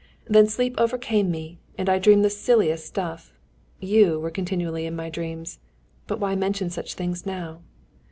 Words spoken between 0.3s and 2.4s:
sleep overcame me and I dreamed the